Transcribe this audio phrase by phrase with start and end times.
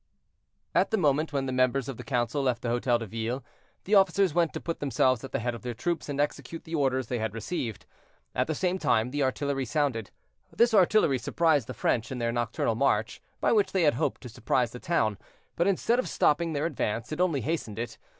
[0.73, 3.43] At the moment when the members of the council left the Hotel de Ville,
[3.83, 6.73] the officers went to put themselves at the head of their troops, and execute the
[6.73, 7.85] orders they had received.
[8.33, 10.09] At the same time the artillery sounded.
[10.51, 14.29] This artillery surprised the French in their nocturnal march, by which they had hoped to
[14.29, 15.19] surprise the town;
[15.55, 17.99] but instead of stopping their advance, it only hastened it.